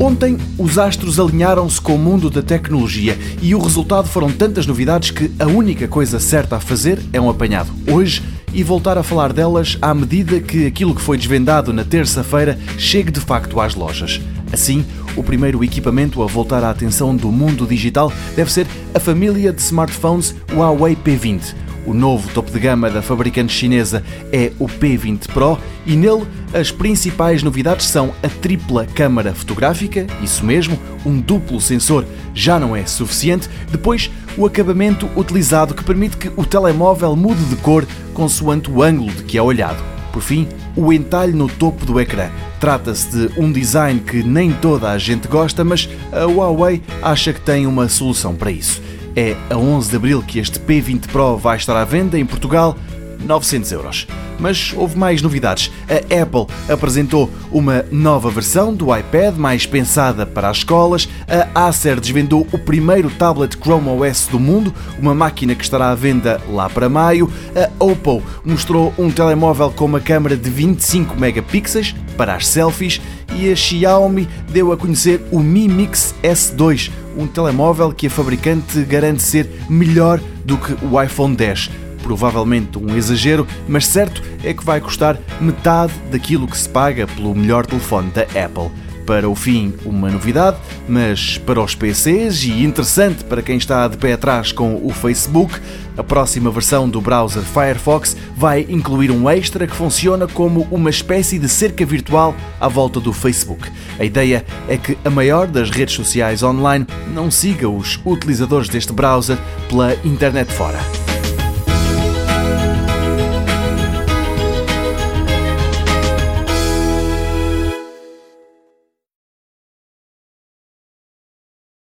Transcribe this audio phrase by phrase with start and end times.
[0.00, 5.10] Ontem, os astros alinharam-se com o mundo da tecnologia e o resultado foram tantas novidades
[5.10, 7.72] que a única coisa certa a fazer é um apanhado.
[7.90, 8.22] Hoje,
[8.52, 13.10] e voltar a falar delas à medida que aquilo que foi desvendado na terça-feira chegue
[13.10, 14.20] de facto às lojas.
[14.52, 14.84] Assim,
[15.16, 19.60] o primeiro equipamento a voltar a atenção do mundo digital deve ser a família de
[19.60, 25.58] smartphones Huawei P20 o novo topo de gama da fabricante chinesa é o P20 Pro
[25.86, 32.04] e nele as principais novidades são a tripla câmara fotográfica, isso mesmo, um duplo sensor
[32.34, 37.56] já não é suficiente, depois o acabamento utilizado que permite que o telemóvel mude de
[37.56, 39.82] cor consoante o ângulo de que é olhado.
[40.12, 40.46] Por fim,
[40.76, 42.28] o entalhe no topo do ecrã.
[42.60, 47.40] Trata-se de um design que nem toda a gente gosta, mas a Huawei acha que
[47.40, 48.82] tem uma solução para isso.
[49.20, 52.76] É a 11 de abril que este P20 Pro vai estar à venda em Portugal,
[53.18, 54.06] 900 euros.
[54.38, 55.72] Mas houve mais novidades.
[55.88, 61.08] A Apple apresentou uma nova versão do iPad mais pensada para as escolas.
[61.26, 65.96] A Acer desvendou o primeiro tablet Chrome OS do mundo, uma máquina que estará à
[65.96, 67.28] venda lá para maio.
[67.56, 73.00] A Oppo mostrou um telemóvel com uma câmera de 25 megapixels para as selfies
[73.34, 78.80] e a Xiaomi deu a conhecer o Mi Mix S2, um telemóvel que a fabricante
[78.84, 81.70] garante ser melhor do que o iPhone 10.
[82.02, 87.34] Provavelmente um exagero, mas certo é que vai custar metade daquilo que se paga pelo
[87.34, 88.70] melhor telefone da Apple
[89.08, 93.96] para o fim uma novidade, mas para os PCs e interessante para quem está de
[93.96, 95.58] pé atrás com o Facebook,
[95.96, 101.38] a próxima versão do browser Firefox vai incluir um extra que funciona como uma espécie
[101.38, 103.70] de cerca virtual à volta do Facebook.
[103.98, 108.92] A ideia é que a maior das redes sociais online não siga os utilizadores deste
[108.92, 109.38] browser
[109.70, 111.07] pela internet fora.